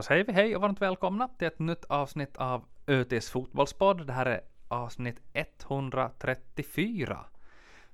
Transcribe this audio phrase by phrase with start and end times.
[0.00, 4.06] Då säger vi hej och varmt välkomna till ett nytt avsnitt av ÖTs fotbollspodd.
[4.06, 7.24] Det här är avsnitt 134.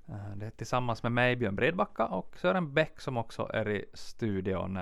[0.09, 3.85] Eh, det är tillsammans med mig Björn Bredbacka och Sören Bäck som också är i
[3.95, 4.79] studion.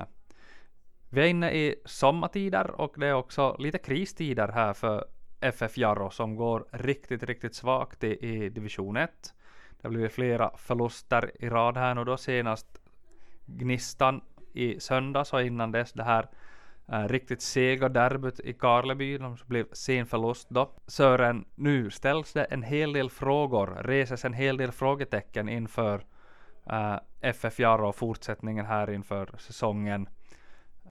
[1.10, 5.04] Vi är inne i sommartider och det är också lite kristider här för
[5.40, 9.34] FF Jarro som går riktigt, riktigt svagt i, i division 1.
[9.70, 12.80] Det har blivit flera förluster i rad här nu då senast
[13.46, 14.20] Gnistan
[14.52, 16.28] i söndags och innan dess det här
[16.88, 20.70] äh, riktigt sega derbyt i Karleby, som blev sen förlust då.
[20.86, 26.04] Sören, nu ställs det en hel del frågor, reses en hel del frågetecken inför
[26.66, 30.08] eh, äh, FF Jarro och fortsättningen här inför säsongen.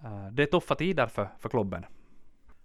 [0.04, 1.86] Äh, det är tuffa tider för, för klubben.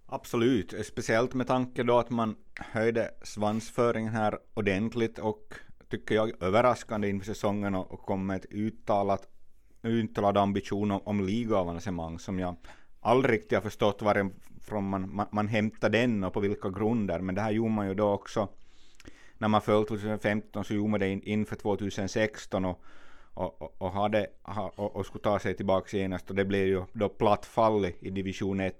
[0.05, 5.53] Absolut, speciellt med tanke då att man höjde svansföringen här ordentligt och
[5.89, 9.27] tycker jag överraskande inför säsongen och, och kom med ett uttalat
[9.83, 12.55] uttalad ambition om, om ligaavancemang som jag
[13.01, 17.19] aldrig riktigt har förstått varifrån man, man, man hämtar den och på vilka grunder.
[17.19, 18.47] Men det här gjorde man ju då också
[19.39, 22.83] när man föll 2015 så gjorde man det in, inför 2016 och,
[23.33, 24.27] och, och, hade,
[24.75, 28.09] och, och skulle ta sig tillbaka genast och det blev ju då platt fall i
[28.09, 28.75] division 1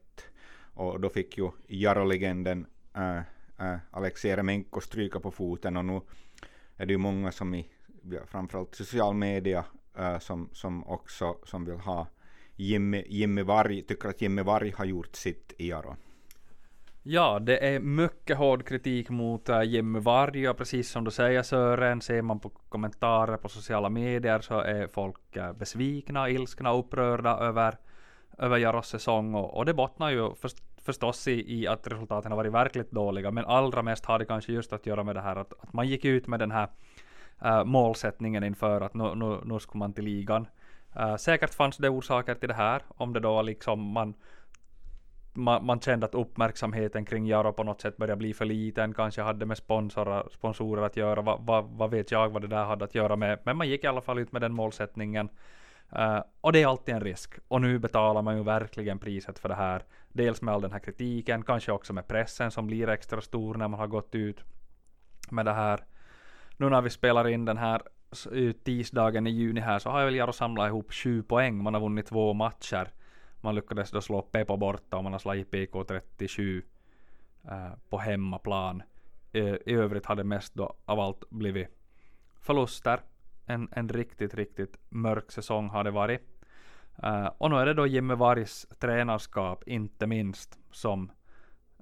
[0.74, 3.18] och då fick ju Jaro-legenden äh,
[3.68, 6.02] äh, Alexej Remenko stryka på foten och nu
[6.78, 7.70] är det ju många som i
[8.26, 9.66] framförallt social media
[9.98, 12.08] äh, som, som också som vill ha
[12.60, 15.96] Jimmy, Jimmy Varg, tycker att Jimmy Varg har gjort sitt i Jaro.
[17.04, 21.44] Ja, det är mycket hård kritik mot äh, Jimmy Varg och precis som du säger
[21.44, 27.38] Sören, ser man på kommentarer på sociala medier så är folk äh, besvikna, ilskna, upprörda
[27.38, 27.78] över,
[28.38, 32.38] över Jaros säsong och, och det bottnar ju först, förstås i, i, att resultaten har
[32.38, 35.36] varit verkligt dåliga, men allra mest har det kanske just att göra med det här
[35.36, 36.68] att, att man gick ut med den här
[37.42, 40.48] äh, målsättningen inför att nu, nu, nu skulle man till ligan.
[41.00, 44.14] Uh, säkert fanns det orsaker till det här, om det då liksom man,
[45.34, 49.22] man, man kände att uppmärksamheten kring Jaro på något sätt började bli för liten, kanske
[49.22, 52.86] hade med sponsorer, sponsorer att göra, vad va, va vet jag vad det där hade
[52.86, 55.30] att göra med, men man gick i alla fall ut med den målsättningen.
[55.96, 57.34] Uh, och det är alltid en risk.
[57.48, 59.84] Och nu betalar man ju verkligen priset för det här.
[60.10, 63.68] Dels med all den här kritiken, kanske också med pressen som blir extra stor när
[63.68, 64.44] man har gått ut
[65.30, 65.80] med det här
[66.60, 67.82] nu när vi spelar in den här
[68.64, 71.64] tisdagen i juni här så har jag väl Jaro samlat ihop 20 poäng.
[71.64, 72.92] Man har vunnit två matcher.
[73.42, 76.64] Man lyckades då slå Pepo borta och man har slagit PK 37
[77.46, 78.84] uh, på hemmaplan.
[79.36, 81.68] Uh, I övrigt har det mest då av allt blivit
[82.40, 83.02] förluster.
[83.46, 86.22] En, en riktigt, riktigt mörk säsong har det varit.
[87.04, 91.12] Uh, och nu är det då Jimmy Vargs tränarskap, inte minst, som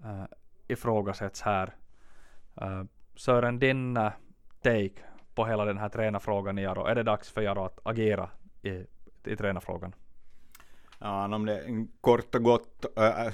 [0.06, 0.26] uh,
[0.68, 1.76] ifrågasätts här.
[2.62, 2.84] Uh,
[3.16, 4.12] Sören, din uh,
[4.62, 5.04] take
[5.38, 6.86] på hela den här tränarfrågan i Jaro?
[6.86, 8.30] Är det dags för Jaro att agera
[8.62, 8.86] i,
[9.32, 9.96] i tränarfrågan?
[11.00, 12.86] Ja, om det kort och gott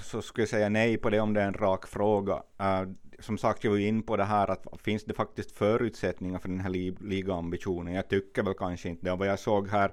[0.01, 2.43] så skulle jag säga nej på det om det är en rak fråga.
[3.19, 6.49] Som sagt, jag var ju in på det här att finns det faktiskt förutsättningar för
[6.49, 6.69] den här
[7.03, 7.93] ligaambitionen?
[7.93, 9.11] Jag tycker väl kanske inte det.
[9.11, 9.91] Och vad jag såg här,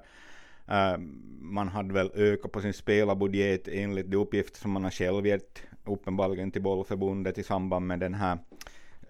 [1.40, 5.62] man hade väl ökat på sin spelarbudget enligt de uppgifter som man har själv gett
[5.84, 8.38] uppenbarligen till bollförbundet i samband med den här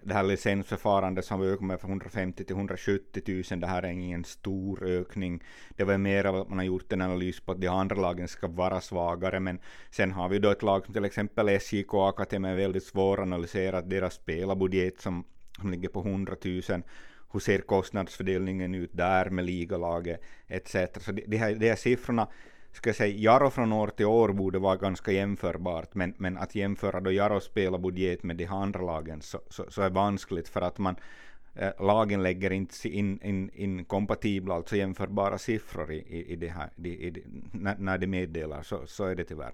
[0.03, 4.23] det här licensförfarandet som vi med från 150 till 170 000, det här är ingen
[4.23, 5.43] stor ökning.
[5.75, 8.27] Det var mer av att man har gjort en analys på att de andra lagen
[8.27, 9.59] ska vara svagare, men
[9.91, 13.89] sen har vi då ett lag som till exempel SJK och Akatem är väldigt svåranalyserat,
[13.89, 15.23] deras spelarbudget som,
[15.59, 16.61] som ligger på 100 000
[17.33, 20.75] hur ser kostnadsfördelningen ut där med ligalaget etc.
[20.99, 22.27] Så de, de, här, de här siffrorna
[22.71, 26.55] ska jag säga, Jaro från år till år borde vara ganska jämförbart, men, men att
[26.55, 30.77] jämföra då Jaros spelarbudget med de andra lagen så, så, så är vanskligt för att
[30.77, 30.95] man
[31.55, 36.47] eh, lagen lägger inte in, in, in kompatibla, alltså jämförbara siffror i, i, i det
[36.47, 39.53] här, i, i, när, när de meddelar, så, så är det tyvärr.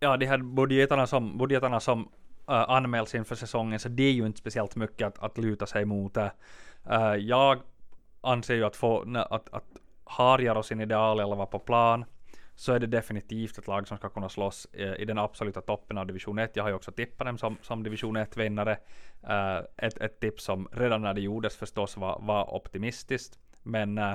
[0.00, 2.06] Ja, de här budgetarna som, budgetarna som uh,
[2.46, 6.16] anmäls inför säsongen, så det är ju inte speciellt mycket att, att luta sig mot.
[6.16, 7.60] Uh, jag
[8.20, 9.64] anser ju att, få, att, att
[10.12, 12.04] har Jaro sin idealelva på plan
[12.54, 15.98] så är det definitivt ett lag som ska kunna slåss eh, i den absoluta toppen
[15.98, 16.56] av division 1.
[16.56, 18.78] Jag har ju också tippat dem som, som division 1-vinnare.
[19.28, 23.38] Uh, eh, ett, ett tips som redan när det gjordes förstås var, var optimistiskt.
[23.62, 24.14] Men eh, uh,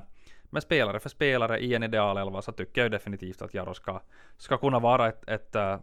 [0.50, 4.02] med spelare för spelare i en idealelva så tycker jag definitivt att Jaro ska,
[4.38, 5.78] ska kunna vara ett, ett, uh,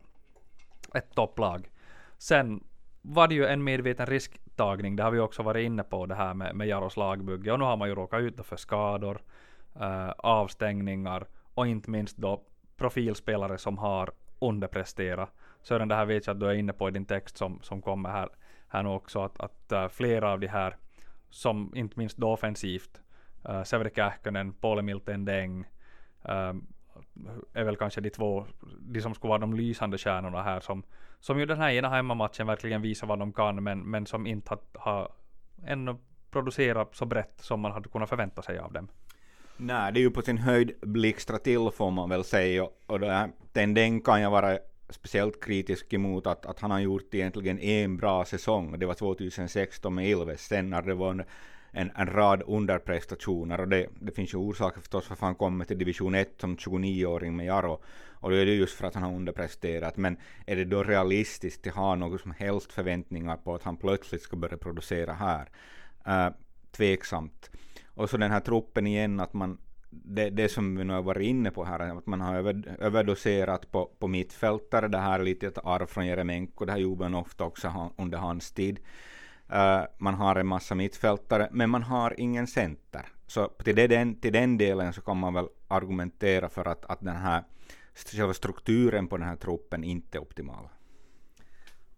[0.94, 1.70] ett topplag.
[2.18, 2.64] Sen
[3.02, 6.34] var det ju en medveten risktagning, det har vi också varit inne på det här
[6.34, 9.20] med, med Jaros lagbygge och nu har man ju råkat ut för skador
[9.80, 12.42] uh, avstängningar och inte minst då
[12.76, 15.30] profilspelare som har underpresterat.
[15.62, 17.82] Sören, det här vet jag att du är inne på i din text som, som
[17.82, 18.28] kommer här,
[18.68, 20.76] här nu också, att, att uh, flera av de här,
[21.30, 23.00] som inte minst då offensivt,
[23.44, 25.64] eh, uh, Severi Kähkönen, Pauli Deng,
[26.28, 26.54] uh,
[27.52, 28.46] är väl kanske de två,
[28.80, 30.82] de som skulle vara de lysande stjärnorna här som,
[31.20, 34.50] som ju den här ena hemmamatchen verkligen visar vad de kan men, men som inte
[34.50, 35.12] har, har
[35.66, 35.96] ännu
[36.30, 38.88] producerat så brett som man hade kunnat förvänta sig av dem.
[39.56, 43.74] Nej, det är ju på sin höjd blixtra till får man väl säga och den,
[43.74, 44.58] den kan jag vara
[44.88, 48.78] speciellt kritisk emot att, att han har gjort egentligen en bra säsong.
[48.78, 50.46] Det var 2016 med Ilves.
[50.46, 55.08] Sen när det var en, en rad underprestationer och det, det finns ju orsaker förstås
[55.08, 58.74] varför han kommer till division 1 som 29-åring med Jaro och då är det just
[58.74, 60.16] för att han har underpresterat men
[60.46, 64.36] är det då realistiskt att ha några som helst förväntningar på att han plötsligt ska
[64.36, 65.48] börja producera här?
[66.08, 66.34] Uh,
[66.70, 67.50] tveksamt.
[67.94, 69.58] Och så den här truppen igen att man
[70.02, 73.72] det, det som vi nu har varit inne på här, att man har över, överdoserat
[73.72, 77.14] på, på mittfältare, det här är lite ett arv från Jeremenko, det här gjorde man
[77.14, 78.78] ofta också under hans tid.
[79.52, 83.06] Uh, man har en massa mittfältare, men man har ingen center.
[83.26, 87.16] Så till den, till den delen så kan man väl argumentera för att, att den
[87.16, 87.44] här
[87.94, 90.68] själva strukturen på den här truppen inte är optimal.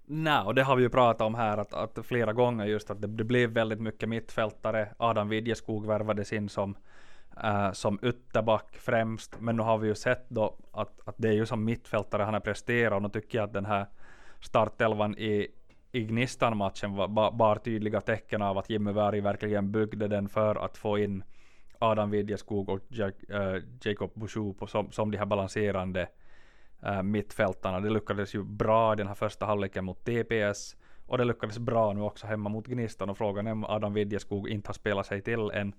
[0.09, 3.01] Nej, och det har vi ju pratat om här att, att flera gånger just att
[3.01, 4.89] det, det blev väldigt mycket mittfältare.
[4.97, 6.77] Adam Widjeskog värvades in som,
[7.43, 9.41] äh, som ytterback främst.
[9.41, 12.35] Men nu har vi ju sett då att, att det är ju som mittfältare han
[12.35, 13.87] har presterat och nu tycker jag att den här
[14.41, 15.49] startelvan i,
[15.93, 20.77] i Gnistan-matchen var, bar tydliga tecken av att Jimmy Berg verkligen byggde den för att
[20.77, 21.25] få in
[21.79, 26.09] Adam Widjeskog och Jack, eh, Jacob Bouchou som, som de här balanserande
[26.83, 27.81] Äh, mittfältarna.
[27.81, 30.77] Det lyckades ju bra i den här första halvleken mot TPS
[31.07, 34.49] och det lyckades bra nu också hemma mot Gnistan och frågan är om Adam Widjeskog
[34.49, 35.75] inte har spelat sig till en,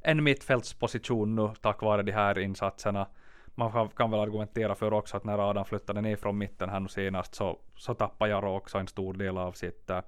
[0.00, 3.06] en mittfältsposition nu tack vare de här insatserna.
[3.54, 6.88] Man kan väl argumentera för också att när Adam flyttade ner från mitten här nu
[6.88, 10.00] senast så, så tappade Jaro också en stor del av sitt, äh,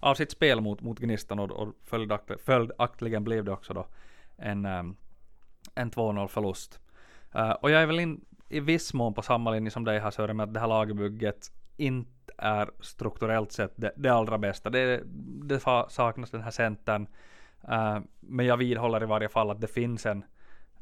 [0.00, 1.68] av sitt spel mot, mot Gnistan och, och
[2.44, 3.86] följaktligen blev det också då
[4.36, 4.96] en, ähm,
[5.74, 6.80] en 2-0 förlust.
[7.36, 10.10] Uh, och jag är väl in, i viss mån på samma linje som dig här
[10.10, 14.70] Sören med att det här lagbygget inte är strukturellt sett det, det allra bästa.
[14.70, 15.02] Det,
[15.44, 17.06] det saknas den här centern.
[17.68, 20.28] Uh, men jag vidhåller i varje fall att det finns en eh,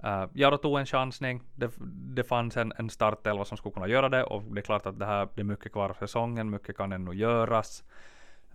[0.04, 1.42] Uh, Jaro tog en chansning.
[1.54, 1.70] Det,
[2.14, 4.98] det fanns en, en startelva som skulle kunna göra det och det är klart att
[4.98, 6.50] det här blir mycket kvar av säsongen.
[6.50, 7.84] Mycket kan ännu göras.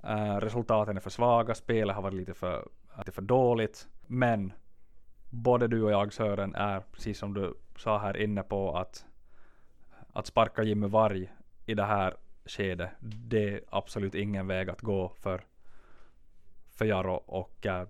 [0.03, 1.55] Uh, resultaten är för svaga.
[1.55, 2.67] Spelet har varit lite för,
[2.97, 3.87] lite för dåligt.
[4.07, 4.53] Men
[5.29, 9.05] både du och jag Sören är, precis som du sa här inne på att,
[10.13, 11.31] att sparka Jimmy Varg
[11.65, 12.15] i det här
[12.45, 15.41] skedet, det är absolut ingen väg att gå för,
[16.75, 17.87] för Jaro och äh,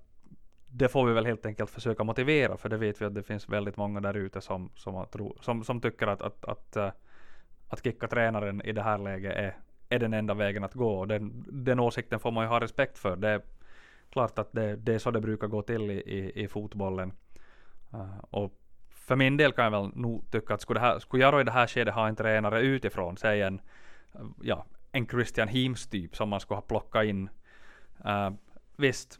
[0.71, 3.49] det får vi väl helt enkelt försöka motivera, för det vet vi att det finns
[3.49, 5.05] väldigt många där ute som, som,
[5.41, 6.89] som, som tycker att, att, att, uh,
[7.67, 9.57] att kicka tränaren i det här läget är,
[9.89, 10.99] är den enda vägen att gå.
[10.99, 13.15] Och den, den åsikten får man ju ha respekt för.
[13.15, 13.41] Det är
[14.09, 17.11] klart att det, det är så det brukar gå till i, i, i fotbollen.
[17.93, 18.59] Uh, och
[19.09, 21.43] för min del kan jag väl nog tycka att skulle, det här, skulle jag i
[21.43, 23.61] det här skedet ha en tränare utifrån, säg en,
[24.13, 27.29] eh, ja, en Christian Hims typ som man skulle ha plockat in.
[28.05, 28.29] Uh,
[28.77, 29.19] visst,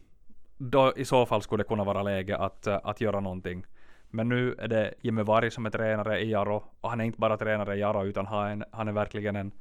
[0.57, 3.66] då i så fall skulle det kunna vara läge att, uh, att göra någonting.
[4.10, 7.19] Men nu är det Jimmy Varg som är tränare i Jaro och han är inte
[7.19, 9.51] bara tränare i Jaro utan han, han är verkligen en,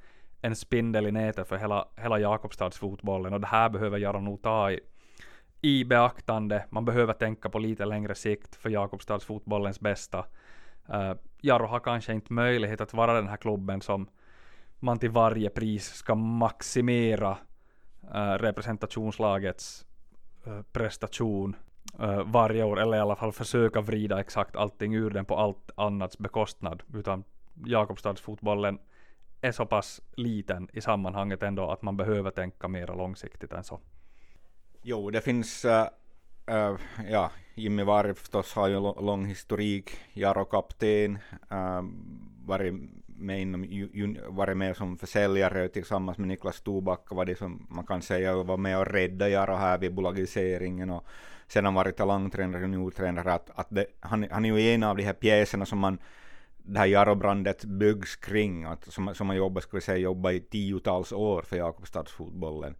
[0.40, 4.70] en spindel i nätet för hela, hela Jakobstadsfotbollen och det här behöver Jaro nog ta
[4.70, 4.80] i
[5.60, 6.64] i beaktande.
[6.70, 10.24] Man behöver tänka på lite längre sikt för Jakobstadsfotbollens bästa.
[10.90, 14.08] Uh, Jaro har kanske inte möjlighet att vara den här klubben som
[14.78, 17.38] man till varje pris ska maximera
[18.14, 19.86] uh, representationslagets
[20.46, 21.56] uh, prestation
[22.00, 25.70] uh, varje år, eller i alla fall försöka vrida exakt allting ur den på allt
[25.74, 27.24] annats bekostnad, utan
[27.64, 28.78] Jakobstadsfotbollen
[29.40, 33.80] är så pass liten i sammanhanget ändå att man behöver tänka mera långsiktigt än så.
[34.82, 35.88] Jo, det finns, äh,
[36.46, 36.76] äh,
[37.10, 41.18] ja, Jimmy Varg förstås har ju lång historik, Jaro-kapten,
[41.50, 41.82] äh, eh,
[42.44, 42.74] varit
[43.06, 43.66] med, inom,
[44.28, 48.56] varit med som försäljare tillsammans med Niklas Tobacka, var det som man kan säga var
[48.56, 51.06] med och rädda Jaro här vid bolagiseringen och
[51.48, 55.12] sedan varit talangtränare, juniortränare, att, att det, han, han är ju en av de här
[55.12, 55.98] pjäserna som man
[56.56, 61.12] det här Jarobrandet byggs kring, att, som, som man jobbar, skulle säga, jobbar i tiotals
[61.12, 62.74] år för Jakobstadsfotbollen.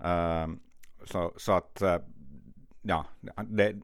[0.00, 0.56] Uh,
[1.04, 1.98] så, så att, eh,
[2.82, 3.04] ja,
[3.44, 3.74] det,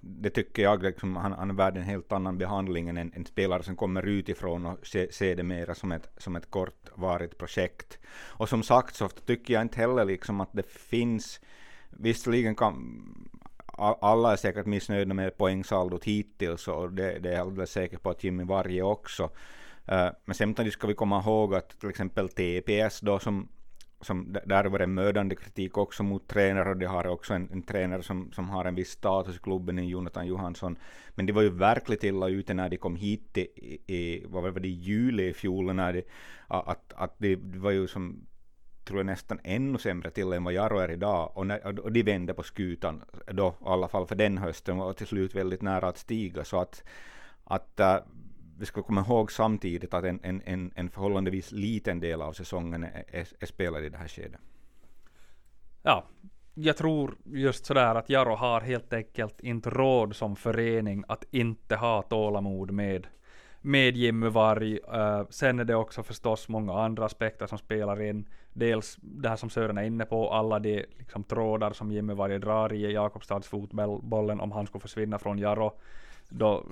[0.00, 3.26] det tycker jag, liksom, han, han är värd en helt annan behandling än en, en
[3.26, 7.98] spelare som kommer utifrån och ser se det mera som ett, som ett kortvarigt projekt.
[8.28, 11.40] Och som sagt så tycker jag inte heller liksom att det finns,
[11.90, 13.04] visserligen kan
[14.00, 18.10] alla är säkert missnöjda med poängsaldot hittills och det, det är jag alldeles säker på
[18.10, 19.24] att Jimmy Varje också.
[19.92, 23.48] Uh, men samtidigt ska vi komma ihåg att till exempel TPS då som
[24.00, 27.62] som, där var det mördande kritik också mot tränare och det har också en, en
[27.62, 30.76] tränare som, som har en viss status i klubben, i Jonathan Johansson.
[31.14, 34.50] Men det var ju verkligt illa ute när de kom hit i, i vad var
[34.50, 36.02] det, i juli i fjol, när de,
[36.46, 38.26] att, att det, var ju som
[38.84, 42.02] tror jag nästan ännu sämre till än vad Jarro är idag, och, när, och de
[42.02, 45.88] vände på skutan då, i alla fall för den hösten, var till slut väldigt nära
[45.88, 46.84] att stiga, så att,
[47.44, 47.96] att äh,
[48.60, 52.84] vi ska komma ihåg samtidigt att en, en, en, en förhållandevis liten del av säsongen
[52.84, 54.40] är, är, är spelad i det här skedet.
[55.82, 56.04] Ja,
[56.54, 61.76] jag tror just sådär att Jaro har helt enkelt inte råd som förening att inte
[61.76, 63.06] ha tålamod med
[63.60, 64.78] med Jimmy Varg.
[64.78, 68.28] Uh, sen är det också förstås många andra aspekter som spelar in.
[68.52, 72.38] Dels det här som Sören är inne på, alla de liksom, trådar som Jimmy Varg
[72.38, 75.72] drar i Jakobstads fotbollen om han skulle försvinna från Jaro.
[76.30, 76.64] Då,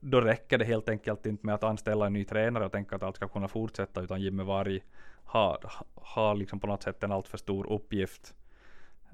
[0.00, 3.02] då räcker det helt enkelt inte med att anställa en ny tränare och tänka att
[3.02, 4.80] allt ska kunna fortsätta, utan Jimmy Varg
[5.24, 5.58] har,
[5.94, 8.34] har liksom på något sätt en alltför stor uppgift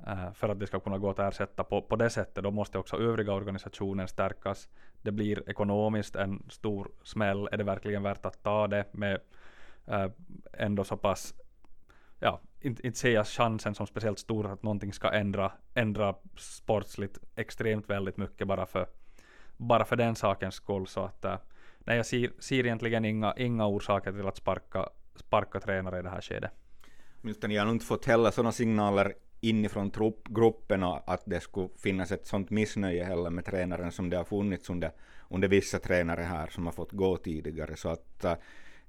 [0.06, 2.44] uh, för att det ska kunna gå att ersätta på, på det sättet.
[2.44, 4.68] Då måste också övriga organisationen stärkas
[5.02, 7.48] det blir ekonomiskt en stor smäll.
[7.52, 9.20] Är det verkligen värt att ta det med
[9.86, 10.06] äh,
[10.52, 11.34] ändå så pass,
[12.18, 17.18] ja, inte, inte ser jag chansen som speciellt stor att någonting ska ändra, ändra sportsligt
[17.36, 18.86] extremt väldigt mycket bara för,
[19.60, 20.86] bara för den sakens skull.
[20.86, 21.36] Så att, äh,
[21.78, 26.10] nej, jag ser, ser egentligen inga, inga orsaker till att sparka, sparka tränare i det
[26.10, 26.50] här skedet.
[27.22, 29.92] Åtminstone jag har nog inte fått heller sådana signaler inifrån
[30.24, 34.70] grupperna att det skulle finnas ett sådant missnöje heller med tränaren som det har funnits
[34.70, 34.92] under,
[35.28, 37.76] under vissa tränare här som har fått gå tidigare.
[37.76, 38.34] Så att äh,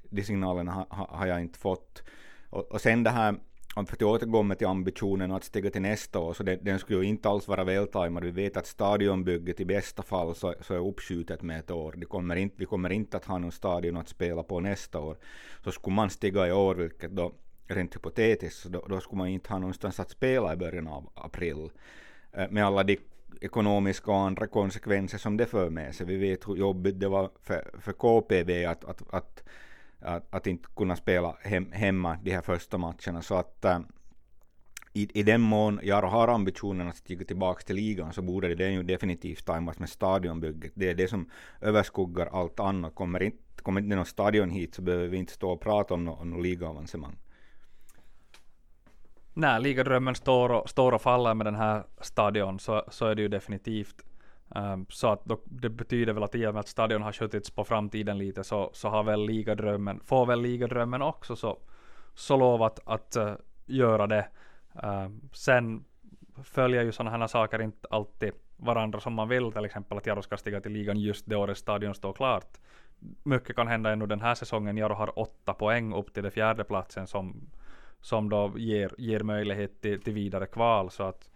[0.03, 2.03] de signalerna ha, ha, har jag inte fått.
[2.49, 3.35] Och, och sen det här,
[3.75, 6.99] om för att återkomma till ambitionen att stiga till nästa år, så det, den skulle
[6.99, 8.23] ju inte alls vara vältajmad.
[8.23, 11.93] Vi vet att stadionbygget i bästa fall så, så är uppskjutet med ett år.
[11.97, 15.17] Det kommer inte, vi kommer inte att ha någon stadion att spela på nästa år.
[15.63, 17.31] Så skulle man stiga i år, vilket då
[17.67, 21.69] rent hypotetiskt, då, då skulle man inte ha någonstans att spela i början av april.
[22.31, 22.97] Eh, med alla de
[23.41, 26.05] ekonomiska och andra konsekvenser som det för med sig.
[26.05, 29.43] Vi vet hur jobbigt det var för, för KPV att, att, att,
[30.01, 33.21] att, att inte kunna spela hem, hemma de här första matcherna.
[33.21, 33.79] Så att äh,
[34.93, 38.69] i, i den mån Jaro har ambitionen att stiga tillbaka till ligan så borde det
[38.69, 40.71] ju definitivt tajmas med stadionbygget.
[40.75, 41.29] Det är det som
[41.61, 42.95] överskuggar allt annat.
[42.95, 46.05] Kommer inte, kommer inte någon stadion hit så behöver vi inte stå och prata om
[46.05, 47.17] något no ligaavancemang.
[49.33, 53.21] när ligadrömmen står och, står och faller med den här stadion så, så är det
[53.21, 54.01] ju definitivt
[54.55, 57.51] um, så att då, det betyder väl att i och med att stadion har skjutits
[57.51, 61.59] på framtiden lite så, så har väl ligadrömmen, får väl ligadrömmen också så,
[62.13, 63.33] så lov att uh,
[63.65, 64.27] göra det.
[64.73, 65.85] Um, sen
[66.43, 70.21] följer ju sådana här saker inte alltid varandra som man vill, till exempel att Jaro
[70.21, 72.57] ska stiga till ligan just det året stadion står klart.
[73.23, 74.77] Mycket kan hända ännu den här säsongen.
[74.77, 77.49] Jaro har åtta poäng upp till den fjärde platsen som
[78.01, 80.91] som då ger, ger möjlighet till, till vidare kval.
[80.91, 81.30] Så att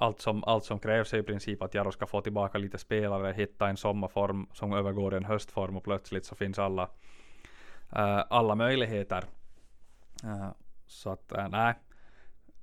[0.00, 3.32] allt som, allt som krävs är i princip att Jaro ska få tillbaka lite spelare,
[3.32, 8.54] hitta en sommarform som övergår i en höstform och plötsligt så finns alla, uh, alla
[8.54, 9.24] möjligheter.
[10.24, 10.50] Uh,
[10.86, 11.74] så att uh, nej,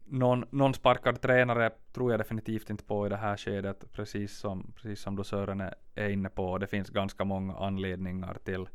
[0.06, 4.74] någon, någon sparkad tränare tror jag definitivt inte på i det här skedet, precis som,
[4.76, 6.58] precis som du Sören är, är inne på.
[6.58, 8.70] Det finns ganska många anledningar till,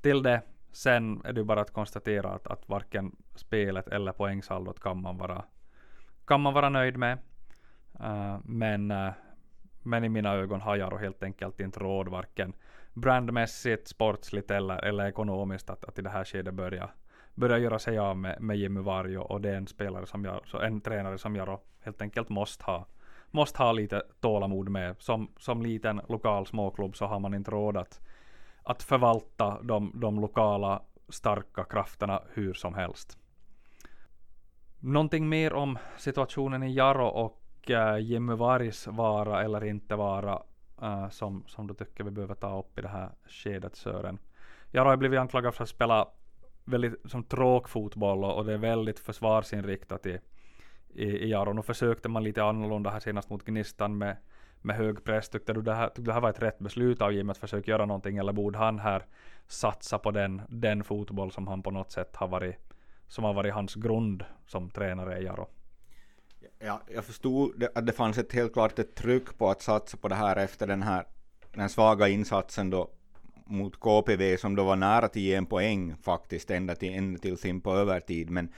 [0.00, 0.42] till det.
[0.72, 5.44] Sen är det bara att konstatera att, att varken spelet eller poängsaldot kan man vara,
[6.24, 7.18] kan man vara nöjd med.
[8.02, 9.12] Eh, men, eh,
[9.82, 12.52] men i mina ögon har Jaro helt enkelt inte råd varken
[12.92, 16.90] brandmässigt, sportsligt eller, eller ekonomiskt att, att i det här skedet börja,
[17.34, 20.40] börja göra sig av med, med Jimmy Varjo och det är en spelare som jag,
[20.46, 22.86] så en tränare som Jaro helt enkelt måste ha
[23.32, 24.96] måste ha lite tålamod med.
[24.98, 28.00] Som, som liten lokal småklubb så har man inte råd att
[28.62, 33.18] att förvalta de, de lokala starka krafterna hur som helst.
[34.78, 37.39] Någonting mer om situationen i Jaro och
[38.00, 40.42] Jimmy Vargs vara eller inte vara
[40.82, 44.18] äh, som, som du tycker vi behöver ta upp i det här skedet Sören.
[44.72, 46.08] Jaro har blivit anklagad för att spela
[46.64, 50.18] väldigt som tråkfotboll och, och det är väldigt försvarsinriktat i,
[50.88, 51.52] i, i Jaro.
[51.52, 54.16] Nu försökte man lite annorlunda här senast mot Gnistan med
[54.62, 55.28] med hög press.
[55.28, 57.70] Tyckte du det här, tyckte det här var ett rätt beslut av Jim att försöka
[57.70, 59.06] göra någonting eller borde han här
[59.46, 62.56] satsa på den, den fotboll som han på något sätt har varit,
[63.08, 65.48] som har varit hans grund som tränare i Jaro?
[66.64, 70.08] Ja, jag förstod att det fanns ett helt klart ett tryck på att satsa på
[70.08, 71.04] det här efter den här
[71.52, 72.90] den svaga insatsen då
[73.46, 77.60] mot KPV som då var nära till en poäng faktiskt ända till, ända till sin
[77.60, 78.30] på övertid.
[78.30, 78.52] Men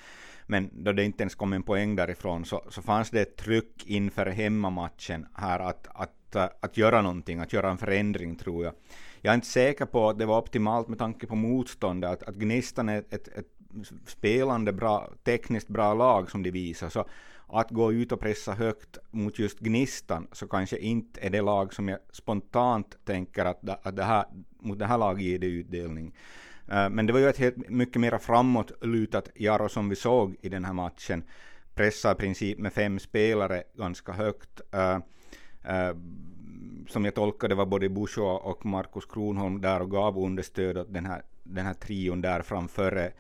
[0.47, 3.87] men då det inte ens kom en poäng därifrån så, så fanns det ett tryck
[3.87, 8.75] inför hemmamatchen här att, att, att göra någonting, att göra en förändring tror jag.
[9.21, 12.35] Jag är inte säker på att det var optimalt med tanke på motståndet, att, att
[12.35, 13.47] Gnistan är ett, ett,
[14.07, 16.89] spelande bra, tekniskt bra lag som de visar.
[16.89, 17.05] Så
[17.47, 21.75] att gå ut och pressa högt mot just Gnistan så kanske inte är det lag
[21.75, 24.25] som jag spontant tänker att, att det här,
[24.59, 26.15] mot det här laget ger det utdelning.
[26.69, 30.49] Eh, men det var ju ett helt mycket mer framåtlutat Jaro som vi såg i
[30.49, 31.25] den här matchen.
[31.75, 34.61] Pressar i princip med fem spelare ganska högt.
[34.75, 34.97] Uh,
[35.73, 35.97] uh,
[36.89, 41.07] som jag tolkade var både Busho och Markus Kronholm där och gav understöd åt den
[41.07, 43.13] här, den här trion där framför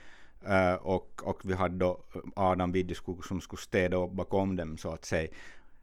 [0.48, 4.76] Uh, och, och vi hade då eh, Adam Widdeskog som skulle städa upp bakom dem
[4.76, 5.28] så att säga.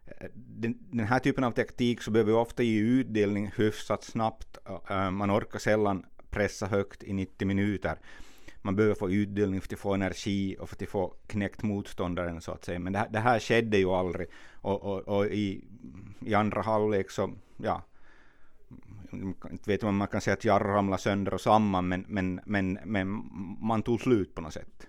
[0.05, 4.57] Eh, den, den, här typen av taktik så behöver vi ofta ge utdelning hyfsat snabbt.
[4.91, 7.97] Uh, man orkar sällan pressa högt i 90 minuter.
[8.61, 12.51] Man behöver få utdelning för att få energi och för att få knäckt motståndaren så
[12.51, 12.79] att säga.
[12.79, 14.27] Men det här, det här skedde ju aldrig.
[14.61, 15.65] Och, och, och i,
[16.25, 17.83] i andra halvlek så, ja,
[19.13, 22.79] inte vet om man kan säga att Jarro ramlade sönder och samman, men, men, men,
[22.85, 23.07] men
[23.61, 24.87] man tog slut på något sätt.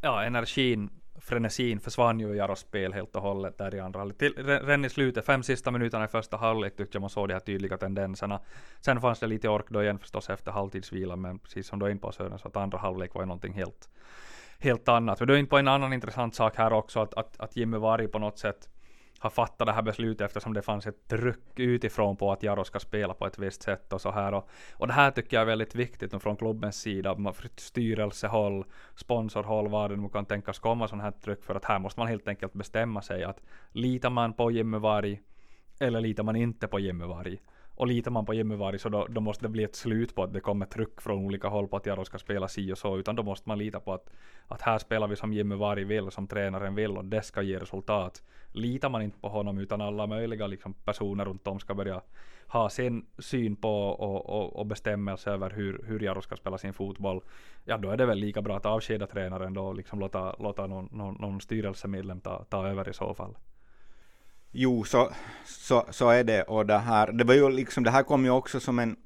[0.00, 0.90] Ja, energin,
[1.20, 4.32] frenesin försvann ju i Jarros spel helt och hållet där i andra halvlek.
[4.36, 7.40] Redan i slutet, fem sista minuterna i första halvlek tyckte jag man såg de här
[7.40, 8.40] tydliga tendenserna.
[8.80, 11.90] Sen fanns det lite ork då igen förstås efter halvtidsvilan, men precis som du är
[11.90, 13.88] in på Sören, så att andra halvlek var ju någonting helt,
[14.58, 15.20] helt annat.
[15.20, 17.76] Men du är in på en annan intressant sak här också, att, att, att Jimmy
[17.76, 18.68] Varg på något sätt
[19.26, 22.78] har fattat det här beslutet eftersom det fanns ett tryck utifrån på att Jaro ska
[22.78, 24.34] spela på ett visst sätt och så här.
[24.34, 27.16] Och, och det här tycker jag är väldigt viktigt från klubbens sida,
[27.56, 28.64] styrelsehåll,
[28.94, 32.08] sponsorhåll, vad det nu kan tänkas komma sån här tryck för att här måste man
[32.08, 33.40] helt enkelt bestämma sig att
[33.72, 35.20] litar man på Jimmy Varg
[35.80, 37.38] eller litar man inte på Jimmy Varg?
[37.76, 40.22] Och litar man på Jimmy Varg så då, då, måste det bli ett slut på
[40.22, 42.98] att det kommer tryck från olika håll på att Jaro ska spela si och så,
[42.98, 44.10] utan då måste man lita på att,
[44.46, 47.58] att här spelar vi som Jimmy Varg vill, som tränaren vill och det ska ge
[47.58, 48.22] resultat.
[48.52, 52.02] Litar man inte på honom utan alla möjliga liksom, personer runt om ska börja
[52.46, 56.72] ha sin syn på och, och, och bestämmelse över hur, hur Jaro ska spela sin
[56.72, 57.20] fotboll,
[57.64, 60.66] ja då är det väl lika bra att avskeda tränaren då och liksom låta, låta
[60.66, 63.34] någon, någon, någon styrelsemedlem ta, ta över i så fall.
[64.58, 65.10] Jo, så,
[65.44, 66.42] så, så är det.
[66.42, 68.96] Och det här, det var ju liksom, det här kom ju också som en,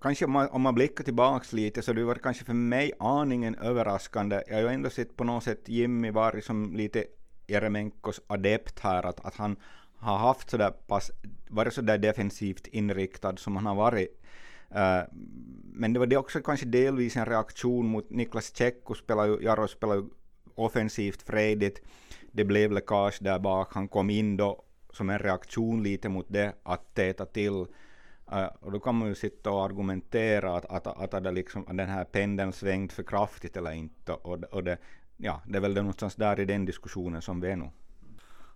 [0.00, 3.54] kanske om man, om man blickar tillbaks lite så det var kanske för mig aningen
[3.54, 4.42] överraskande.
[4.46, 7.04] Jag har ju ändå sett på något sätt Jimmy var som lite
[7.46, 9.56] Jeremenkos adept här, att, att han
[9.96, 11.10] har haft sådär pass,
[11.48, 14.22] varit sådär defensivt inriktad som han har varit.
[14.70, 15.02] Uh,
[15.72, 19.68] men det var det också kanske delvis en reaktion mot Niklas Tjecko spelar ju, Jaro
[19.68, 20.04] spelar ju
[20.54, 21.80] offensivt frejdigt
[22.36, 23.74] det blev läckage där bak.
[23.74, 27.66] Han kom in då som en reaktion lite mot det, att täta till.
[28.32, 31.62] Uh, och då kan man ju sitta och argumentera att, att, att, att, det liksom,
[31.68, 34.12] att den här pendeln svängt för kraftigt eller inte.
[34.12, 34.78] Och, och det,
[35.16, 37.70] ja, det är väl det någonstans där i den diskussionen som vi är nu.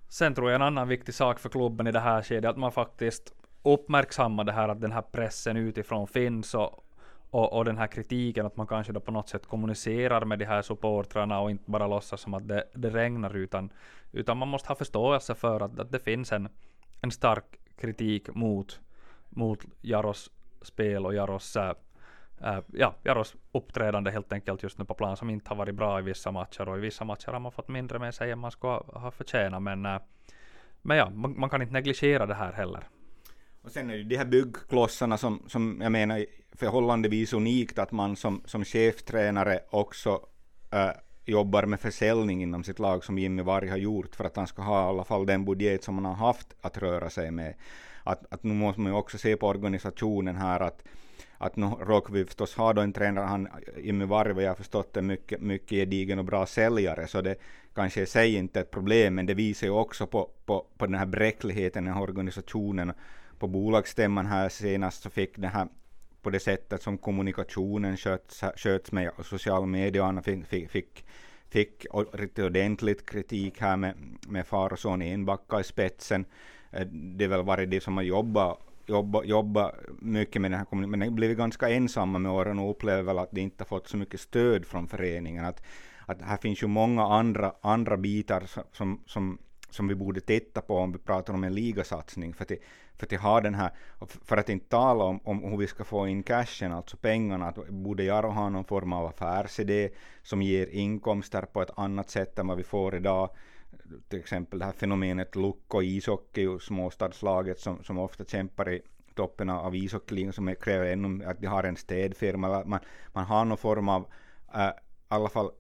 [0.09, 2.73] Sen tror jag en annan viktig sak för klubben i det här skedet, att man
[2.73, 6.85] faktiskt uppmärksammar det här att den här pressen utifrån finns och
[7.31, 10.45] och, och den här kritiken att man kanske då på något sätt kommunicerar med de
[10.45, 13.73] här supportrarna och inte bara låtsas som att det, det regnar utan,
[14.13, 16.49] utan man måste ha förståelse för att, att det finns en,
[17.01, 17.45] en stark
[17.77, 18.81] kritik mot,
[19.29, 20.31] mot Jaros
[20.63, 21.75] spel och Jaros äh,
[22.41, 25.99] äh ja, Jaros uppträdande helt enkelt just nu på plan som inte har varit bra
[25.99, 28.51] i vissa matcher och i vissa matcher har man fått mindre med sig än man
[28.51, 30.01] ska ha förtjänat men, äh,
[30.83, 32.89] men ja, man, man, kan inte negligera det här heller.
[33.63, 38.17] Och sen är det de här byggklossarna som, som jag menar förhållandevis unikt att man
[38.17, 40.27] som, som cheftränare också
[40.71, 40.91] äh,
[41.25, 44.63] jobbar med försäljning inom sitt lag som Jimmy Varg har gjort för att han ska
[44.63, 47.55] ha i alla fall den budget som han har haft att röra sig med.
[48.05, 50.83] Att, att nu måste man ju också se på organisationen här att
[51.39, 54.55] att nu råkar vi förstås ha då en tränare, han, Jimmy Varg, vad jag har
[54.55, 57.37] förstått är mycket, mycket gedigen och bra säljare, så det
[57.75, 60.87] kanske i sig inte är ett problem, men det visar ju också på, på, på
[60.87, 62.93] den här bräckligheten i organisationen
[63.41, 65.69] på bolagsstämman här senast så fick det här
[66.23, 71.05] på det sättet som kommunikationen sköts, sköts med och sociala medier och fick, fick,
[71.49, 73.95] fick riktigt ordentligt kritik här med,
[74.29, 76.25] med far och son Enbacka i spetsen.
[76.71, 80.65] Eh, det är väl varit det som har jobbat jobba, jobba mycket med den här
[80.65, 83.67] kommunikationen, men de blivit ganska ensamma med åren och upplever väl att de inte har
[83.67, 85.45] fått så mycket stöd från föreningen.
[85.45, 85.63] Att,
[86.07, 89.39] att här finns ju många andra, andra bitar som, som,
[89.71, 92.35] som vi borde titta på om vi pratar om en ligasatsning.
[92.35, 92.53] För att,
[93.01, 93.71] för att ha den här,
[94.25, 97.69] för att inte tala om, om hur vi ska få in cashen, alltså pengarna, att
[97.69, 99.91] borde jag ha någon form av affärsidé
[100.23, 103.31] som ger inkomster på ett annat sätt än vad vi får idag.
[104.09, 108.83] Till exempel det här fenomenet Lukko ishockey, småstadslaget som, som ofta kämpar i
[109.15, 112.65] toppen av ishockeyligan som kräver ännu att de har en städfirma.
[112.65, 112.81] Man,
[113.13, 114.07] man har någon form av,
[114.55, 114.73] äh, i
[115.09, 115.51] alla fall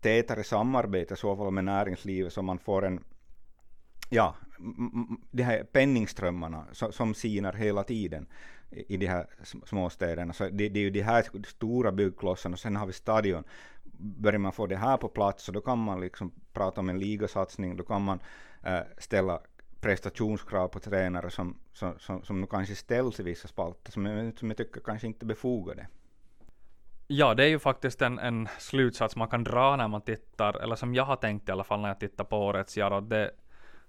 [0.00, 3.04] tätare samarbete i så fall med näringslivet så man får en
[4.08, 4.34] ja,
[5.30, 8.26] de här penningströmmarna som, som sinar hela tiden
[8.70, 9.26] i, de här
[9.64, 10.32] småstäderna.
[10.32, 13.44] Så det, det är ju de här stora byggklossarna och sen har vi stadion.
[14.00, 16.98] Börjar man få det här på plats så då kan man liksom prata om en
[16.98, 18.20] ligasatsning, då kan man
[18.62, 19.40] äh, ställa
[19.80, 24.48] prestationskrav på tränare som, som, som, som kanske ställs i vissa spalter, som jag, som
[24.48, 25.86] jag tycker kanske inte är befogade.
[27.06, 30.76] Ja, det är ju faktiskt en, en slutsats man kan dra när man tittar, eller
[30.76, 33.00] som jag har tänkt i alla fall när jag tittar på årets Jaro.
[33.00, 33.30] Det,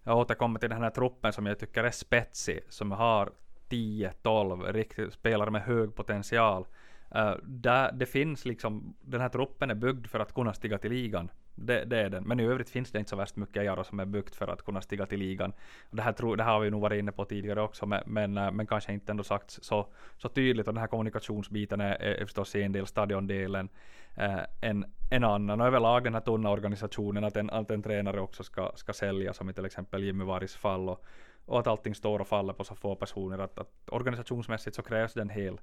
[0.10, 3.32] jag återkommer till den här truppen som jag tycker är spetsig, som har
[3.70, 6.68] 10-12 riktigt spelare med hög potential.
[7.16, 10.92] Uh, där det finns liksom, den här truppen är byggd för att kunna stiga till
[10.92, 11.30] ligan.
[11.62, 12.24] Det, det, är den.
[12.24, 14.66] Men i övrigt finns det inte så värst mycket Jaro som är byggt för att
[14.66, 15.54] kunna stiga till ligan.
[15.92, 18.38] Det här, tro, det här har vi nog varit inne på tidigare också, men, men,
[18.38, 20.68] eh, men kanske inte ändå sagt så, så tydligt.
[20.68, 23.70] Och den här kommunikationsbiten är, är förstås en del, stadiondelen
[24.16, 25.62] eh, en, en annan.
[25.62, 29.34] Och överlag den här tunna organisationen, att en, att en tränare också ska, ska sälja,
[29.34, 30.90] som i till exempel Jimmy Varis fall.
[30.90, 31.06] Och,
[31.46, 33.40] och att allting står och faller på så få personer.
[33.40, 35.60] Att, att organisationsmässigt så krävs det en hel,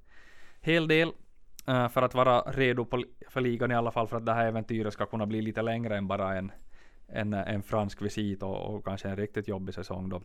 [0.60, 1.12] hel del
[1.68, 4.46] Eh, för att vara redo på, för ligan i alla fall för att det här
[4.46, 6.52] äventyret ska kunna bli lite längre än bara en,
[7.06, 10.22] en, en fransk visit och, och kanske en riktigt jobbig säsong då.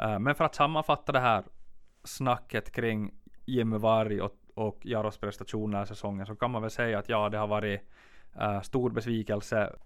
[0.00, 1.44] Eh, men för att sammanfatta det här
[2.04, 3.14] snacket kring
[3.46, 7.08] Jimmy Varg och, och Jaros prestation den här säsongen så kan man väl säga att
[7.08, 7.80] ja, det har varit
[8.40, 9.76] uh, stor besvikelse.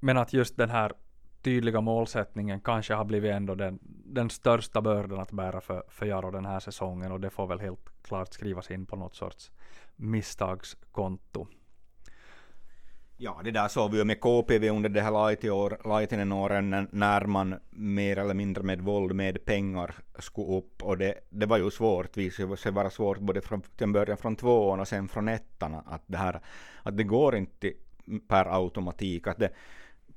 [0.00, 0.92] Men att just den här
[1.42, 6.30] tydliga målsättningen kanske har blivit ändå den, den största bördan att bära för, för Jaro
[6.30, 9.50] den här säsongen och det får väl helt klart skrivas in på något sorts
[9.96, 11.46] misstagskonto.
[13.16, 18.18] Ja, det där såg vi ju med KPV under det här Laitinen-åren när man mer
[18.18, 22.56] eller mindre med våld, med pengar skulle upp och det, det var ju svårt, visade
[22.56, 26.16] sig vara svårt både från, till början från tvåan och sen från ettan att det
[26.16, 26.40] här,
[26.82, 27.72] att det går inte
[28.28, 29.50] per automatik, att det,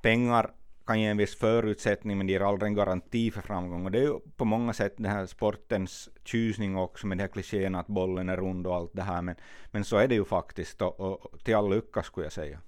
[0.01, 0.51] pengar
[0.86, 3.86] kan ge en viss förutsättning men det ger aldrig en garanti för framgång.
[3.86, 7.28] Och det är ju på många sätt den här sportens tjusning också med de här
[7.28, 9.21] klichéerna att bollen är rund och allt det här.
[9.21, 9.36] Men,
[9.71, 12.60] men så är det ju faktiskt och, och till all lycka skulle jag säga.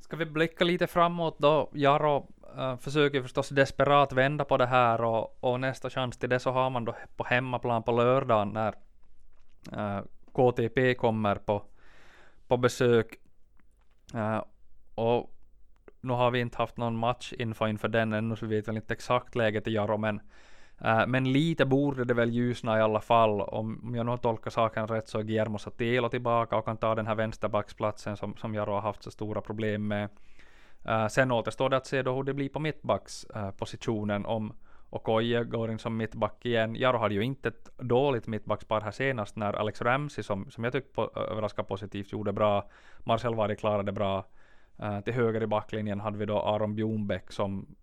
[0.00, 1.70] Ska vi blicka lite framåt då?
[1.74, 6.38] Jaro äh, försöker förstås desperat vända på det här och, och, nästa chans till det
[6.38, 8.74] så har man då på hemmaplan på lördagen när
[9.72, 11.62] eh, äh, KTP kommer på,
[12.48, 13.14] på besök.
[14.14, 14.42] Äh,
[14.94, 15.33] och
[16.04, 18.76] nu har vi inte haft någon match inför, inför den ännu, så vi vet väl
[18.76, 20.20] inte exakt läget i Jaro, men,
[20.80, 23.40] äh, men lite borde det väl ljusna i alla fall.
[23.40, 26.76] Om, om jag nu har tolkat saken rätt så är Guillermo Satelo tillbaka och kan
[26.76, 30.08] ta den här vänsterbacksplatsen som, som Jaro har haft så stora problem med.
[30.84, 34.24] Äh, sen återstår det att se då hur det blir på mittbackspositionen.
[34.24, 34.52] Äh, om
[34.90, 36.76] Okoye går in som mittback igen.
[36.76, 40.72] Jaro hade ju inte ett dåligt mittbackspar här senast när Alex Ramsey, som, som jag
[40.72, 42.70] tyckte på, överraskade positivt, gjorde bra.
[43.04, 44.24] Marcel Vardy klarade bra.
[44.82, 47.76] Uh, till höger i backlinjen hade vi då Aron Bjornbäck som,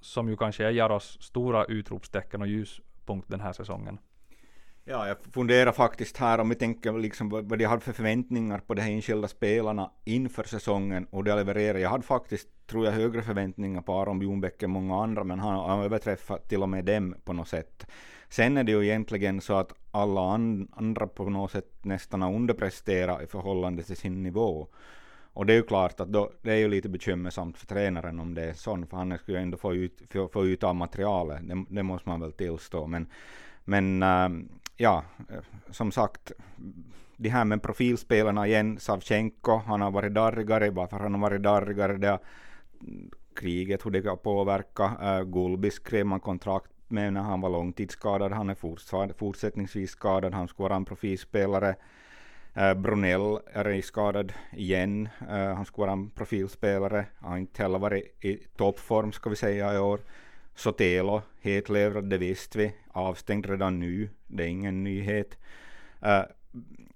[0.00, 3.98] som ju kanske är Jaros stora utropstecken och ljuspunkt den här säsongen.
[4.86, 8.74] Ja, jag funderar faktiskt här om vi tänker liksom vad de hade för förväntningar på
[8.74, 11.78] de här enskilda spelarna inför säsongen och det levererar.
[11.78, 15.54] Jag hade faktiskt, tror jag, högre förväntningar på Aron Bjornbäck än många andra, men han
[15.54, 17.86] har överträffat till och med dem på något sätt.
[18.28, 20.20] Sen är det ju egentligen så att alla
[20.72, 24.68] andra på något sätt nästan har underpresterat i förhållande till sin nivå.
[25.34, 28.34] Och det är ju klart att då, det är ju lite bekymmersamt för tränaren om
[28.34, 31.48] det är sånt, för han skulle ju ändå få ut, få, få ut av materialet,
[31.48, 32.86] det, det, måste man väl tillstå.
[32.86, 33.06] Men,
[33.64, 34.28] men äh,
[34.76, 36.32] ja, eh, som sagt,
[37.16, 41.96] de här med profilspelarna igen, Savchenko, han har varit darrigare, varför han har varit darrigare,
[41.96, 42.20] det har,
[43.36, 44.92] kriget, hur det kan påverka.
[45.02, 50.34] Äh, eh, Gulbis skrev man kontrakt med när han var långtidsskadad, han är fortsättningsvis skadad,
[50.34, 51.74] han skulle vara en profilspelare.
[52.56, 55.08] Uh, Brunell är skadad igen.
[55.22, 57.06] Uh, han skulle vara en profilspelare.
[57.18, 60.00] Han har inte heller varit i toppform ska vi säga i år.
[60.54, 62.74] Sotelo, hetlevrad, det visste vi.
[62.92, 65.38] Avstängd redan nu, det är ingen nyhet.
[66.06, 66.22] Uh,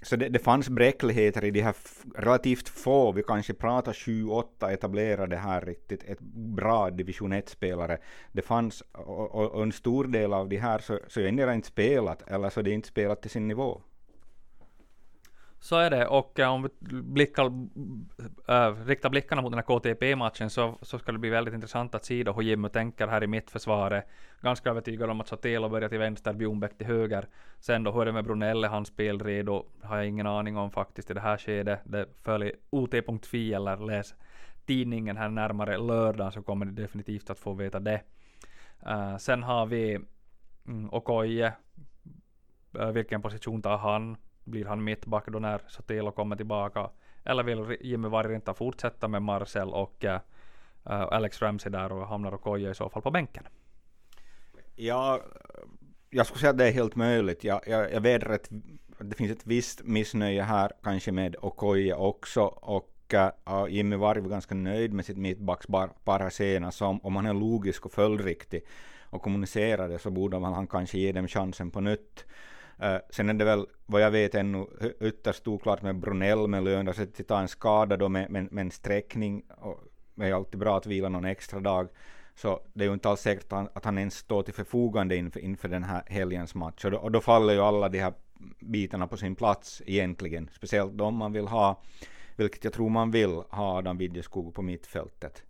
[0.02, 1.74] så det, det fanns bräckligheter i de här
[2.16, 7.98] relativt få, vi kanske pratar 7-8 etablerade här riktigt, ett bra division 1-spelare.
[8.32, 11.54] Det fanns, och, och, och, en stor del av de här så, så är det
[11.54, 13.82] inte spelat, eller så är det inte spelat till sin nivå.
[15.60, 16.68] Så är det och äh, om vi
[17.02, 17.46] blickar,
[18.48, 22.04] äh, riktar blickarna mot den här KTP-matchen så, så ska det bli väldigt intressant att
[22.04, 24.04] se då hur Jimmy tänker här i mittförsvaret.
[24.40, 27.26] Ganska övertygad om att Sotelo börjar till vänster, Bjornbäck till höger.
[27.60, 31.10] Sen då hur är det med Brunelle, hans spelredo har jag ingen aning om faktiskt
[31.10, 31.80] i det här skedet.
[31.84, 34.14] Det följer ot.fi eller läs
[34.66, 38.00] tidningen här närmare lördagen, så kommer ni definitivt att få veta det.
[38.86, 39.98] Uh, sen har vi
[40.66, 41.52] mm, Okoye.
[42.78, 44.16] Uh, vilken position tar han?
[44.48, 46.90] Blir han mittback då när Sotilo kommer tillbaka?
[47.24, 50.20] Eller vill Jimmy Varg fortsätta med Marcel och äh,
[50.84, 53.44] Alex Ramsey där och hamnar och koja i så fall på bänken.
[54.76, 55.20] Ja,
[56.10, 57.44] jag skulle säga att det är helt möjligt.
[57.44, 58.48] Jag, jag, jag vet att
[58.98, 64.28] det finns ett visst missnöje här kanske med Okoye också och uh, Jimmy Varg var
[64.28, 68.62] ganska nöjd med sitt mittbackspar här senast, så om, om han är logisk och följdriktig
[69.10, 72.24] och kommunicerar det så borde han kanske ge dem chansen på nytt.
[72.78, 74.66] Eh, sen är det väl vad jag vet ännu
[75.00, 78.62] ytterst oklart med Brunell med lön, alltså att ta en skada då med, med, med
[78.62, 81.88] en sträckning, och det är alltid bra att vila någon extra dag,
[82.34, 85.16] så det är ju inte alls säkert att han, att han ens står till förfogande
[85.16, 88.12] inför, inför den här helgens match, och då, och då faller ju alla de här
[88.60, 91.82] bitarna på sin plats egentligen, speciellt de man vill ha,
[92.36, 95.42] vilket jag tror man vill, ha Adam Widjeskog på mittfältet.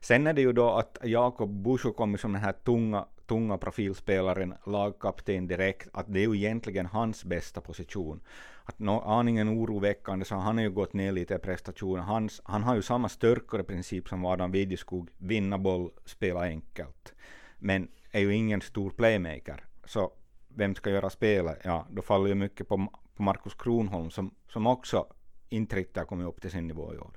[0.00, 4.54] Sen är det ju då att Jakob Busho kommer som den här tunga, tunga profilspelaren,
[4.66, 8.20] lagkapten direkt, att det är ju egentligen hans bästa position.
[8.64, 12.04] Att no, aningen oroväckande, så han har ju gått ner lite i prestationen.
[12.04, 17.14] Hans, han har ju samma styrkare princip som Adam Widjeskog, vinna boll, spela enkelt.
[17.58, 19.64] Men är ju ingen stor playmaker.
[19.84, 20.12] Så
[20.48, 21.60] vem ska göra spelet?
[21.64, 25.06] Ja, då faller ju mycket på, på Markus Kronholm som, som också
[25.48, 27.10] inte riktigt har kommit upp till sin nivå i år.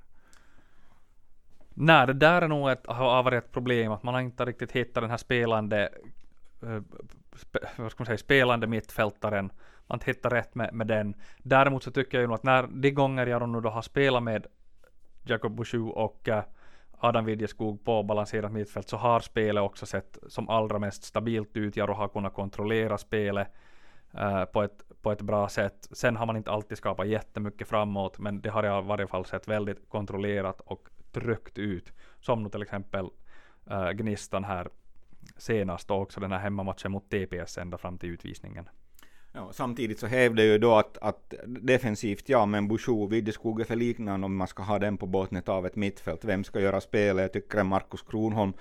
[1.80, 4.72] Nej, det där är nog ett, har varit ett problem, att man har inte riktigt
[4.72, 5.90] hittat den här spelande,
[6.62, 6.82] eh,
[7.36, 9.46] spe, vad ska man säga, spelande mittfältaren.
[9.46, 9.54] Man
[9.88, 11.13] har inte hittat rätt med, med den.
[11.38, 14.24] Däremot så tycker jag ju nog att när de gånger jag nu då har spelat
[14.24, 14.48] med
[15.24, 16.44] Jacob Bouchou och eh,
[17.00, 21.78] Adam Widjeskog på balanserat mittfält så har spelet också sett som allra mest stabilt ut.
[21.78, 23.48] Jag har kunnat kontrollera spelet
[24.16, 25.88] uh, på, ett, på ett bra sätt.
[25.92, 29.26] Sen har man inte alltid skapat jättemycket framåt, men det har jag i varje fall
[29.26, 31.93] sett väldigt kontrollerat och trögt ut.
[32.19, 33.10] Som nu till exempel
[33.69, 34.69] äh, Gnistan här
[35.38, 38.69] senast och också den här hemmamatchen mot TPS ända fram till utvisningen.
[39.32, 43.75] Ja, samtidigt så hävdar ju då att, att defensivt, ja, men Bouchou och är för
[43.75, 46.25] liknande om man ska ha den på bottnet av ett mittfält.
[46.25, 47.21] Vem ska göra spelet?
[47.36, 48.53] Jag tycker att Markus Kronholm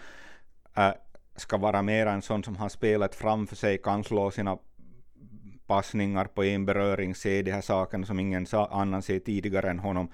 [0.76, 0.90] äh,
[1.36, 4.58] ska vara mer en sån som har spelet framför sig, kan slå sina
[5.66, 10.08] passningar på en beröring, se de här sakerna som ingen annan ser tidigare än honom.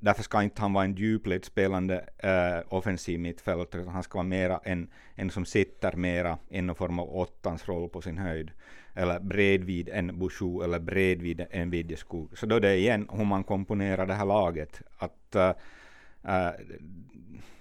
[0.00, 4.60] Därför ska inte han vara en djupledsspelande äh, offensiv mittfältare, utan han ska vara mera
[4.64, 8.50] en, en som sitter mera i någon form av åttans roll på sin höjd
[8.94, 12.38] eller bredvid en Bouchou eller bredvid en Vidjeskog.
[12.38, 14.82] Så då är det igen hur man komponerar det här laget.
[14.98, 15.50] Att uh,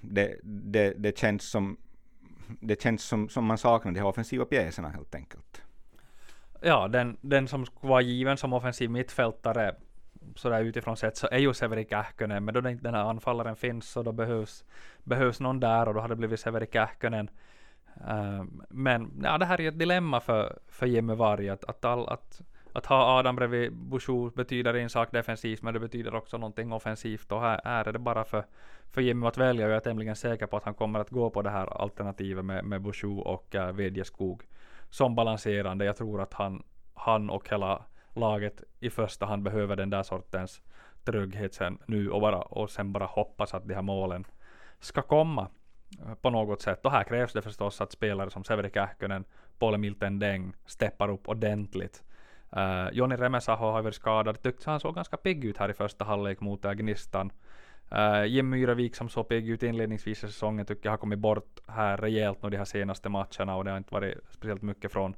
[0.01, 1.77] det, det, det känns som
[2.59, 5.61] det känns som, som man saknar de här offensiva pjäserna helt enkelt.
[6.61, 9.75] Ja, den, den som skulle vara given som offensiv mittfältare
[10.35, 14.03] sådär utifrån sett så är ju Severi Kähkönen, men då den här anfallaren finns så
[14.03, 14.65] då behövs,
[15.03, 17.29] behövs någon där och då har det blivit Severi Kähkönen.
[17.97, 22.09] Uh, men ja, det här är ett dilemma för, för Jimmy Varg, att, att, all,
[22.09, 22.41] att,
[22.73, 27.31] att ha Adam bredvid Bouchou betyder en sak defensivt, men det betyder också någonting offensivt,
[27.31, 28.45] och här, här är det bara för,
[28.91, 31.29] för Jimmy att välja, och jag är tämligen säker på att han kommer att gå
[31.29, 34.43] på det här alternativet med, med Bouchou och eh, uh, Vedjeskog
[34.89, 35.85] som balanserande.
[35.85, 40.61] Jag tror att han, han och hela laget i första hand behöver den där sortens
[41.03, 44.25] trygghet sen nu och, bara, och sen bara hoppas att de här målen
[44.79, 45.47] ska komma
[46.21, 46.85] på något sätt.
[46.85, 49.25] Och här krävs det förstås att spelare som Severi Kähkönen,
[49.59, 52.03] Paul Milten Deng steppar upp ordentligt.
[52.57, 56.05] Uh, Joni Remesaho har varit skadad, tyckte han såg ganska pigg ut här i första
[56.05, 57.31] halvlek mot Gnistan.
[57.91, 61.19] Uh, eh, Jim Myrevik som såg pigg ut inledningsvis i säsongen tycker jag har kommit
[61.19, 64.91] bort här rejält nu de här senaste matcherna och det har inte varit speciellt mycket
[64.91, 65.15] från,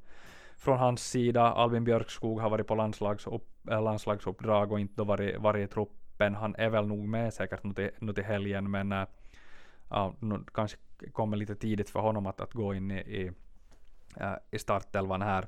[0.57, 1.41] från hans sida.
[1.41, 6.35] Albin Björkskog har varit på landslagsupp, eh, landslagsuppdrag och inte då varit, varit i truppen.
[6.35, 9.07] Han är väl nog med säkert nu till, nu till helgen men äh,
[9.89, 10.77] ja, nu kanske
[11.11, 13.31] kommer lite tidigt för honom att, att gå in i, i,
[14.17, 15.47] äh, i startelvan här.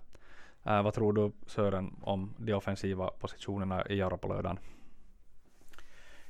[0.64, 4.60] Äh, vad tror du Sören om de offensiva positionerna i Jaro på lördagen?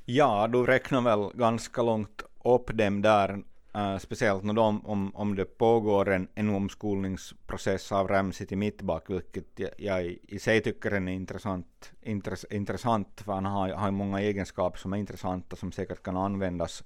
[0.04, 3.42] Ja, du räknar väl ganska långt upp dem där,
[3.76, 9.10] uh, speciellt när de, om, om det pågår en, en omskolningsprocess av Ramsey till mittback,
[9.10, 14.20] vilket jag, jag i sig tycker är intressant, intress, intressant för han har, har många
[14.20, 16.84] egenskaper som är intressanta som säkert kan användas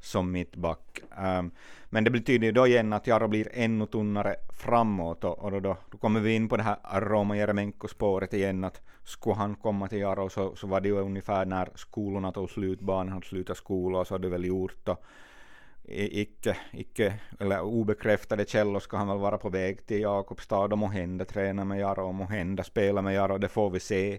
[0.00, 1.00] som mittback.
[1.18, 1.50] Um,
[1.90, 5.60] men det betyder ju då igen att Jaro blir ännu tunnare framåt och, och då,
[5.60, 9.88] då, då, kommer vi in på det här Roma Jeremenko-spåret igen att skulle han komma
[9.88, 13.56] till Jaro så, så var det ju ungefär när skolorna tog slut, barnen hade slutat
[13.56, 15.04] skola och så hade det väl gjort och
[15.88, 21.24] icke, icke, eller obekräftade källor ska han väl vara på väg till Jakobstad och hända
[21.24, 24.18] träna med Jaro och hända spela med Jaro, det får vi se.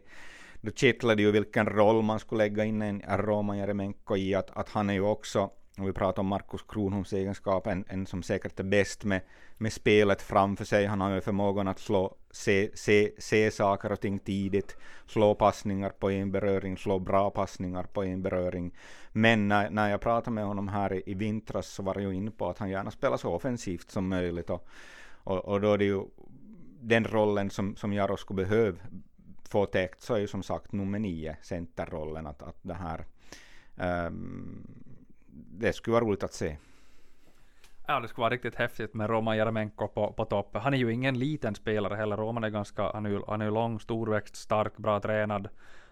[0.62, 4.69] Då kittlade ju vilken roll man skulle lägga in en Roman Jeremenko i, att, att
[4.69, 8.60] han är ju också och vi pratar om Markus Kronholms egenskap, en, en som säkert
[8.60, 9.22] är bäst med,
[9.58, 10.86] med spelet framför sig.
[10.86, 15.90] Han har ju förmågan att slå, se, se, se saker och ting tidigt, slå passningar
[15.90, 18.74] på en beröring, slå bra passningar på en beröring.
[19.12, 22.18] Men när, när jag pratade med honom här i, i vintras så var jag ju
[22.18, 24.50] inne på att han gärna spelar så offensivt som möjligt.
[24.50, 24.68] Och,
[25.24, 26.04] och, och då är det ju
[26.82, 28.78] den rollen som, som Jaro skulle behöva
[29.50, 33.06] få täckt så är ju som sagt nummer nio, centerrollen, att, att det här
[34.08, 34.68] um,
[35.38, 36.58] det skulle vara roligt att se.
[37.88, 40.58] Ja, det skulle vara riktigt häftigt med Roman Jeremenko på, på topp.
[40.58, 42.17] Han är ju ingen liten spelare heller.
[42.17, 45.50] Roman är ganska, han är ju, han är lång, storväxt, stark, bra tränad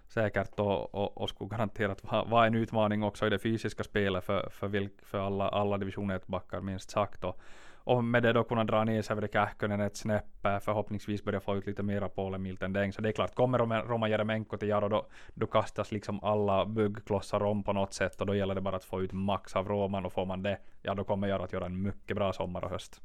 [0.08, 4.24] säkert och, och, och skulle garanterat vara, vara en utmaning också i det fysiska spelet
[4.24, 7.24] för, för, vilk, för alla, alla division 1-backar minst sagt.
[7.24, 7.40] Och,
[7.86, 11.68] och med det då kunna dra ner Severi Kähkönen ett snäpp, förhoppningsvis börja få ut
[11.68, 12.94] lite mera Polen Milton däng.
[12.94, 17.44] Så det är klart, kommer Roman Jeremenko till Jaro då, då kastas liksom alla byggklossar
[17.44, 20.06] om på något sätt och då gäller det bara att få ut max av Roman
[20.06, 22.70] och får man det, ja då kommer Jaro att göra en mycket bra sommar och
[22.70, 23.02] höst.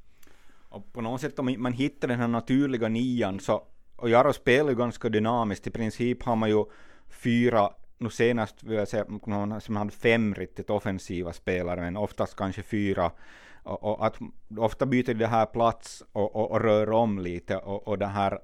[0.68, 3.62] Och på något sätt om man hittar den här naturliga nian så,
[3.96, 6.64] och Jaro spelar ju ganska dynamiskt, i princip har man ju
[7.08, 9.04] fyra nu senast vill jag säga
[9.60, 13.10] som hade fem riktigt offensiva spelare, men oftast kanske fyra
[13.62, 14.18] och, och, att
[14.56, 18.38] ofta byter det här plats och, och, och rör om lite och, och det här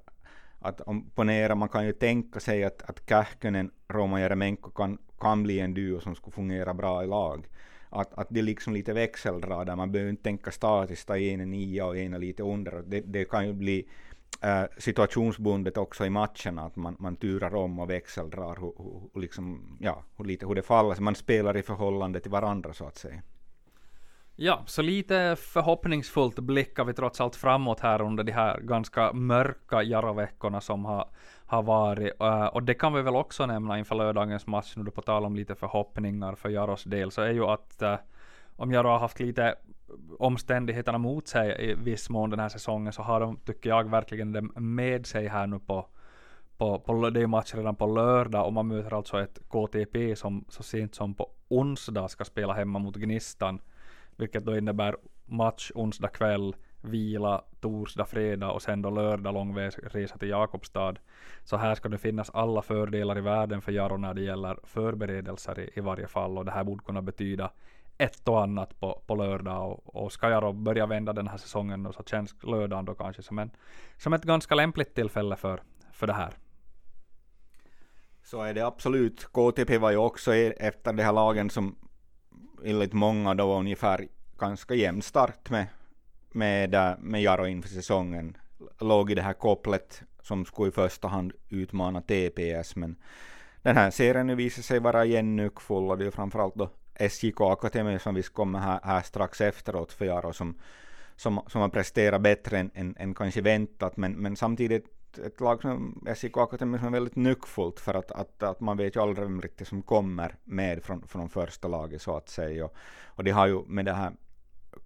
[0.61, 5.43] att om, ponera, man kan ju tänka sig att, att Kähkönen, Roman Jeremenko kan, kan
[5.43, 7.47] bli en duo som skulle fungera bra i lag.
[7.89, 11.41] Att, att det är liksom lite växeldrag där man behöver inte tänka statiskt, att en
[11.41, 12.83] är nia och en är lite under.
[12.87, 13.89] Det, det kan ju bli
[14.43, 18.73] äh, situationsbundet också i matcherna, att man, man turar om och växeldrar hur,
[19.13, 21.01] hur, liksom, ja, hur, lite, hur det faller.
[21.01, 23.23] Man spelar i förhållande till varandra så att säga.
[24.39, 29.83] Ja, så lite förhoppningsfullt blickar vi trots allt framåt här under de här ganska mörka
[29.83, 31.09] Jaro-veckorna som har,
[31.47, 32.13] har varit.
[32.53, 35.55] Och det kan vi väl också nämna inför lördagens match, nu på tal om lite
[35.55, 37.83] förhoppningar för Jaros del, så är ju att
[38.57, 39.55] om Jaro har haft lite
[40.19, 44.33] omständigheterna mot sig i viss mån den här säsongen, så har de, tycker jag, verkligen
[44.33, 45.87] det med sig här nu på
[46.59, 50.45] på, på, det är match redan på lördag och man möter alltså ett KTP som
[50.49, 53.61] så sent som på onsdag ska spela hemma mot Gnistan
[54.17, 60.19] vilket då innebär match onsdag kväll, vila torsdag, fredag och sen då lördag lång resa
[60.19, 60.95] till Jakobstad.
[61.45, 65.59] Så här ska det finnas alla fördelar i världen för Jaro när det gäller förberedelser
[65.59, 67.51] i, i varje fall och det här borde kunna betyda
[67.99, 71.93] ett och annat på, på lördag och, och ska Jaro börja vända den här säsongen
[71.93, 73.51] så känns lördagen då kanske som, en,
[73.97, 76.35] som ett ganska lämpligt tillfälle för, för det här.
[78.25, 79.25] Så är det absolut.
[79.25, 81.77] KTP var ju också efter de här lagen som
[82.65, 85.67] enligt många då ungefär ganska jämn start med,
[86.33, 88.37] med, eh, med Jaro inför säsongen.
[88.81, 92.97] Låg i det här kopplet som skulle i första hand utmana TPS, men
[93.63, 97.99] den här serien visar sig vara igen nyckfull och det är framförallt då SJK Akademi
[97.99, 100.55] som vi kommer här, här strax efteråt för Jaro som,
[101.17, 105.63] som, som har presterat bättre än, än, än kanske väntat, men, men samtidigt ett lag
[105.63, 109.25] som SIK Akademi som är väldigt nyckfullt för att, att, att man vet ju aldrig
[109.25, 112.65] vem riktigt som kommer med från, från första laget så att säga.
[112.65, 114.13] Och, och de har ju med det här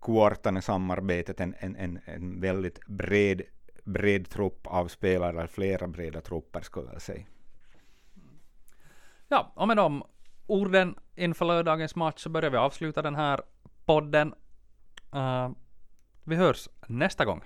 [0.00, 3.42] Kuortane-samarbetet en, en, en, en väldigt bred,
[3.84, 7.24] bred trupp av spelare, eller flera breda trupper skulle jag säga.
[9.28, 10.02] Ja, och med de
[10.46, 13.40] orden inför lördagens match så börjar vi avsluta den här
[13.84, 14.34] podden.
[15.14, 15.50] Uh,
[16.24, 17.42] vi hörs nästa gång.